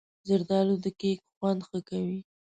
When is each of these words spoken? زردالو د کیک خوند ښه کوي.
زردالو 0.27 0.75
د 0.83 0.85
کیک 0.99 1.19
خوند 1.35 1.61
ښه 1.67 1.79
کوي. 1.89 2.19